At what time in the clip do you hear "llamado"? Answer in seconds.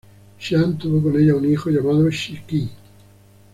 1.69-2.07